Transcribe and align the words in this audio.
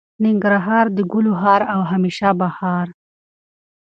ننګرهار 0.23 0.85
د 0.97 0.99
ګلو 1.11 1.33
هار 1.41 1.61
او 1.73 1.79
همیشه 1.91 2.29
بهار. 2.39 2.87